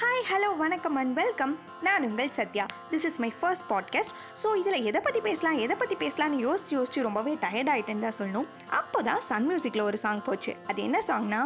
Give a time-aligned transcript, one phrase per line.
[0.00, 1.52] Hi hello வணக்கம் and welcome
[1.82, 2.66] நான் உங்கள் Sathya.
[2.90, 7.02] This is my first podcast so இதில் எதை பற்றி பேசலாம் எதை பற்றி பேசலாம்னு யோசிச்சு யோசிச்சு
[7.02, 8.48] ரொம்பவே டயர்ட் ஆகிட்டேன்னு தான் சொல்லணும்.
[8.70, 10.54] அப்போ தான் சன் மியூசிக்கில் ஒரு சாங் போச்சு.
[10.66, 11.40] அது என்ன சாங்னா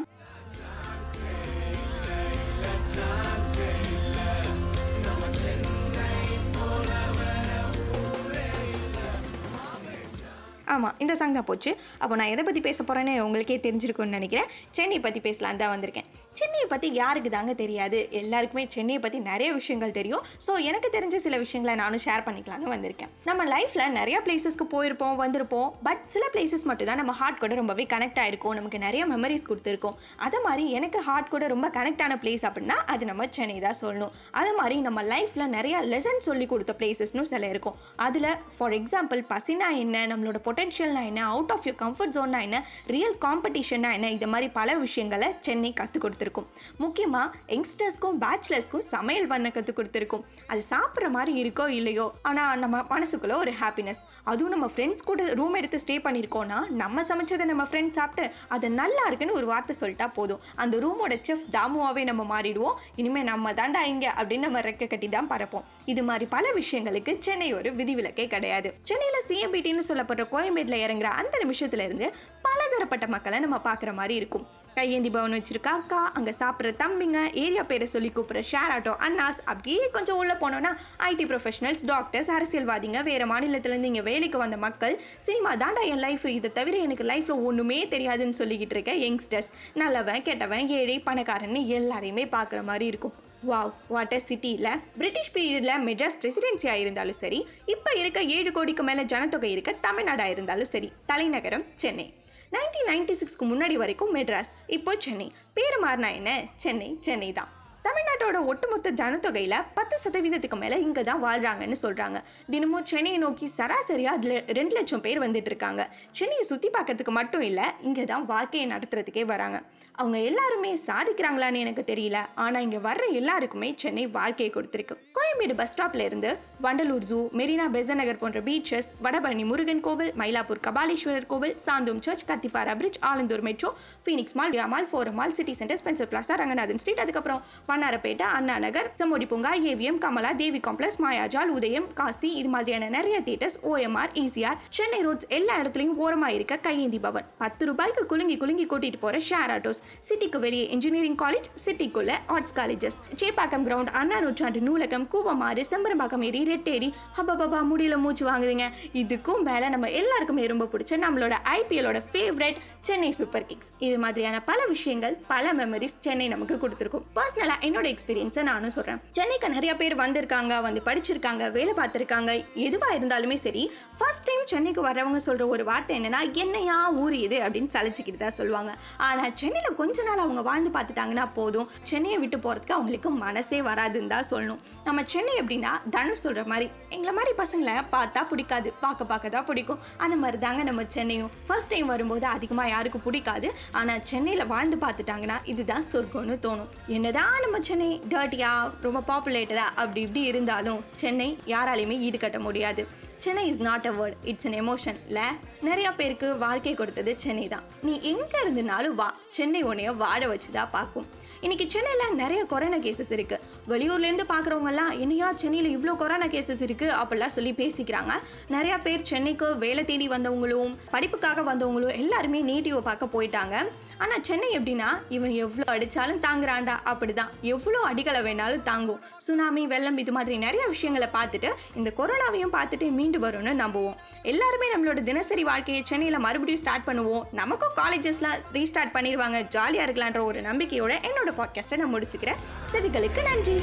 [10.75, 11.71] ஆமாம் இந்த சாங் தான் போச்சு.
[12.03, 14.49] அப்போ நான் எதை பற்றி பேச போகிறேன்னு உங்களுக்கே தெரிஞ்சிருக்கும்னு நினைக்கிறேன்.
[14.79, 16.09] சென்னையை பற்றி பேசலான்னு தான் வந்திருக்கேன்.
[16.41, 17.99] சென்னையை பற்றி யாருக்கு தாங்க தெரியாது?
[18.21, 20.25] எல்லாருக்குமே சென்னையை பற்றி நிறைய விஷயங்கள் தெரியும்.
[20.47, 23.11] ஸோ எனக்கு தெரிஞ்ச சில விஷயங்களை நானும் ஷேர் பண்ணிக்கலாம்னு வந்திருக்கேன்.
[23.29, 25.69] நம்ம லைஃப்பில் நிறைய பிளேசஸ்க்கு போயிருப்போம் வந்திருப்போம்.
[25.87, 29.97] பட் சில பிளேசஸ் மட்டும் தான் நம்ம ஹார்ட் கூட ரொம்பவே கனெக்ட் ஆகிருக்கும் நமக்கு நிறைய மெமரிஸ் கொடுத்துருக்கோம்.
[30.27, 34.15] அதை மாதிரி எனக்கு ஹார்ட் கூட ரொம்ப கனெக்ட் ஆன பிளேஸ் அப்படின்னா அது நம்ம சென்னை தான் சொல்லணும்.
[34.41, 37.77] அதை மாதிரி நம்ம லைஃப்பில் நிறைய லெசன் சொல்லி கொடுத்த பிளேசஸ்னு சில இருக்கும்.
[38.07, 42.59] அதில் ஃபார் எக்ஸாம்பிள் பசினா என்ன நம்மளோட பொட்டென்ஷியல்னா என்ன அவுட் ஆஃப் யூர் கம்ஃபர்ட் ஜோன்னா என்ன
[42.95, 46.49] ரியல் காம்படிஷன்னா என்ன இது மாதிரி பல விஷயங்களை சென்னை கற்றுக் கொடுத்துருக்கும்.
[46.83, 50.25] முக்கியமாக யங்ஸ்டர்ஸ்க்கும் பேச்சுலர்ஸ்க்கும் சமையல் பண்ண கற்றுக் கொடுத்துருக்கும்.
[50.47, 54.03] அது சாப்பிட்ற மாதிரி இருக்கோ இல்லையோ ஆனால் நம்ம மனசுக்குள்ளே ஒரு ஹாப்பினஸ்
[54.33, 59.03] அதுவும் நம்ம ஃப்ரெண்ட்ஸ் கூட ரூம் எடுத்து ஸ்டே பண்ணியிருக்கோன்னா நம்ம சமைச்சதை நம்ம ஃப்ரெண்ட்ஸ் சாப்பிட்டு அது நல்லா
[59.09, 60.43] இருக்குன்னு ஒரு வார்த்தை சொல்லிட்டா போதும்.
[60.63, 62.77] அந்த ரூமோட செஃப் தாமுவாகவே நம்ம மாறிடுவோம்.
[63.03, 65.67] இனிமேல் நம்ம தாண்டா இங்கே அப்படின்னு நம்ம ரெக்க கட்டி தான் பறப்போம்.
[65.93, 68.71] இது மாதிரி பல விஷயங்களுக்கு சென்னை ஒரு விதிவிலக்கே கிடையாது.
[68.91, 72.09] சென்னையில் சிஎம்பிடின்னு சொல்லப்படுற கோயம்பேட்டில் இறங்குற அந்த நிமிஷத்துலேருந்து
[72.47, 74.47] பலதரப்பட்ட மக்களை நம்ம பார்க்குற மாதிரி இருக்கும்.
[74.77, 75.71] கையேந்தி பவன் வச்சிருக்க?
[75.79, 80.71] அக்கா அங்கே சாப்பிட்ற தம்பிங்க ஏரியா பேரை சொல்லி கூப்பிட்ற ஷேர் ஆட்டோ அண்ணாஸ் அப்படியே கொஞ்சம் உள்ளே போனோன்னா
[81.09, 84.95] ஐடி ப்ரொஃபஷனல்ஸ் டாக்டர்ஸ் அரசியல்வாதிங்க வேறு மாநிலத்திலேருந்து இங்கே வேலைக்கு வந்த மக்கள்
[85.29, 89.51] சினிமா தாண்டா என் லைஃப் இதை தவிர எனக்கு லைஃப்பில் ஒன்றுமே தெரியாதுன்னு சொல்லிக்கிட்டு இருக்க யங்ஸ்டர்ஸ்
[89.83, 93.17] நல்லவன் கெட்டவன் ஏழை பணக்காரன்னு எல்லாரையுமே பார்க்குற மாதிரி இருக்கும்.
[93.51, 97.39] வாவ் வாட்டர் சிட்டியில் பிரிட்டிஷ் பீரியடில் மெட்ராஸ் பிரசிடென்சியாக இருந்தாலும் சரி
[97.75, 102.07] இப்போ இருக்க ஏழு கோடிக்கு மேலே ஜனத்தொகை இருக்க தமிழ்நாடாக இருந்தாலும் சரி தலைநகரம் சென்னை.
[102.53, 105.27] நைன்டீன் நைன்டி சிக்ஸ்க்கு முன்னாடி வரைக்கும் மெட்ராஸ் இப்போ சென்னை.
[105.57, 106.31] பேர் மாறினா என்ன?
[106.63, 107.51] சென்னை சென்னை தான்
[107.85, 112.19] தமிழ்நாட்டோட ஒட்டுமொத்த ஜனத்தொகையில் பத்து சதவீதத்துக்கு மேலே இங்கே தான் வாழ்கிறாங்கன்னு சொல்கிறாங்க
[112.53, 115.83] தினமும் சென்னையை நோக்கி சராசரியாக அதில் ரெண்டு லட்சம் பேர் வந்துட்டு இருக்காங்க.
[116.19, 119.61] சென்னையை சுற்றி பார்க்கறதுக்கு மட்டும் இல்லை இங்கே தான் வாழ்க்கையை நடத்துறதுக்கே வராங்க.
[120.01, 122.19] அவங்க எல்லாருமே சாதிக்கிறாங்களான்னு எனக்கு தெரியல.
[122.45, 124.97] ஆனால் இங்கே வர்ற எல்லாருக்குமே சென்னை வாழ்க்கையை கொடுத்துருக்கு.
[125.33, 126.31] கோயம்பேடு பஸ் ஸ்டாப்ல இருந்து
[126.65, 132.73] வண்டலூர் ஜூ மெரினா பெசநகர் போன்ற பீச்சஸ் வடபழனி முருகன் கோவில் மயிலாப்பூர் கபாலீஸ்வரர் கோவில் Santhome church Kathipara
[132.81, 133.69] bridge Alandur metro
[134.05, 137.41] Phoenix mall வியா mall Forum mall city centre Spencer plaza Ranganathan street அதுக்கப்புறம்
[137.71, 143.19] வண்ணாரப்பேட்டை அண்ணா நகர் செம்மொடி பூங்கா ஏவிஎம் கமலா தேவி காம்ப்ளெக்ஸ் மாயாஜால் உதயம் காசி இது மாதிரியான நிறைய
[143.29, 147.29] theatres OMR ECR Chennai roads எல்லா இடத்துலையும் ஓரமாக இருக்க கையேந்தி பவன்.
[147.41, 149.81] பத்து ரூபாய்க்கு குலுங்கி குலுங்கி கூட்டிட்டு போற ஷேர் ஆட்டோஸ்
[150.11, 156.41] சிட்டிக்கு வெளியே இன்ஜினியரிங் காலேஜ் சிட்டிக்குள்ள arts colleges Chepauk ground Anna நூற்றாண்டு நூலகம் கூவமாறு செம்பரம்பாக்கம் ஏறி
[156.51, 158.67] ரெட்டேரி ஹப்பா முடியல மூச்சு வாங்குதுங்க.
[159.01, 162.59] இதுக்கும் மேலே நம்ம எல்லாருக்குமே ரொம்ப பிடிச்ச நம்மளோட ஐபிஎலோட ஃபேவரட்
[162.89, 167.05] சென்னை சூப்பர் கிங்ஸ் இது மாதிரியான பல விஷயங்கள் பல மெமரிஸ் சென்னை நமக்கு கொடுத்துருக்கும்.
[167.17, 172.31] பர்சனலாக என்னோட எக்ஸ்பீரியன்ஸை நானும் சொல்கிறேன் சென்னைக்கு நிறைய பேர் வந்திருக்காங்க வந்து படிச்சிருக்காங்க வேலை பார்த்துருக்காங்க.
[172.67, 173.65] எதுவாக இருந்தாலுமே சரி
[173.99, 177.39] ஃபர்ஸ்ட் டைம் சென்னைக்கு வர்றவங்க சொல்கிற ஒரு வார்த்தை என்னன்னா என்னையா ஊர் இது?
[177.47, 178.73] அப்படின்னு சலிச்சிக்கிட்டு தான் சொல்லுவாங்க.
[179.09, 181.69] ஆனால் சென்னையில் கொஞ்ச நாள் அவங்க வாழ்ந்து பார்த்துட்டாங்கன்னா போதும்.
[181.93, 184.61] சென்னையை விட்டு போகிறதுக்கு அவங்களுக்கு மனசே வராதுன்னு தான் சொல்லணும்.
[184.89, 186.67] நம்ம சென்னை எப்படின்னா தனுஷ் சொல்கிற மாதிரி.
[186.95, 188.69] எங்களை மாதிரி பசங்களை பார்த்தா பிடிக்காது.
[188.83, 189.81] பார்க்க பார்க்க தான் பிடிக்கும்.
[190.05, 191.33] அந்த மாதிரி தாங்க நம்ம சென்னையும்.
[191.49, 193.49] ஃபர்ஸ்ட் டைம் வரும்போது அதிகமாக யாருக்கும் பிடிக்காது.
[193.81, 196.73] ஆனால் சென்னையில் வாழ்ந்து பார்த்துட்டாங்கன்னா இதுதான் சொர்க்கம்னு தோணும்.
[196.97, 198.53] என்னதான் நம்ம சென்னை டர்ட்டியா
[198.87, 202.85] ரொம்ப பாப்புலேட்டடாக அப்படி இப்படி இருந்தாலும் சென்னை யாராலையுமே ஈடுகட்ட முடியாது.
[203.25, 205.23] Chennai is not a word it's an எமோஷன்ல
[205.69, 207.67] நிறைய பேருக்கு வாழ்க்கை கொடுத்தது சென்னை தான்.
[207.87, 209.09] நீ எங்க இருந்தனாலும் வா.
[209.39, 211.09] சென்னை உன்னைய வாழ வச்சு தான் பார்க்கும்.
[211.41, 213.41] இன்னைக்கு சென்னையில் நிறைய கொரோனா கேசஸ் இருக்கு.
[213.69, 218.15] வெளியூர்லேருந்து பார்க்குறவங்கலாம் என்னையா சென்னையில் இவ்வளோ கொரோனா கேசஸ் இருக்குது அப்படிலாம் சொல்லி பேசிக்கிறாங்க.
[218.51, 223.57] நிறையா பேர் சென்னைக்கு வேலை தேடி வந்தவங்களும் படிப்புக்காக வந்தவங்களும் எல்லாருமே நேட்டிவை பார்க்க போயிட்டாங்க.
[223.99, 226.77] ஆனால் சென்னை எப்படின்னா இவன் எவ்வளோ அடித்தாலும் தாங்குறான்டா.
[226.93, 227.33] அப்படிதான்.
[227.55, 229.01] எவ்வளோ அடிகளை வேணாலும் தாங்கும்.
[229.31, 233.95] சுனாமி வெள்ளம் இது மாதிரி நிறைய விஷயங்களை பார்த்துட்டு இந்த கொரோனாவையும் பார்த்துட்டு மீண்டு வரும்னு நம்புவோம்.
[234.23, 237.23] எல்லாருமே நம்மளோட தினசரி வாழ்க்கையை சென்னையில் மறுபடியும் ஸ்டார்ட் பண்ணுவோம்.
[237.33, 239.49] நமக்கும் காலேஜஸ்லாம் ரீஸ்டார்ட் பண்ணிடுவாங்க.
[239.49, 242.43] ஜாலியாக இருக்கலான்ற ஒரு நம்பிக்கையோட என்னோட பாட்காஸ்ட்டை நான் முடிச்சுக்கிறேன்.
[242.73, 243.59] செவிகளுக்கு நன்றி.